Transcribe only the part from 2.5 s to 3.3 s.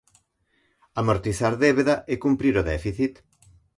o déficit.